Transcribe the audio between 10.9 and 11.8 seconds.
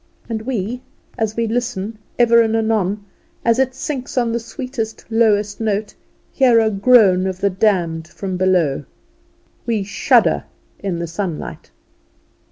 the sunlight.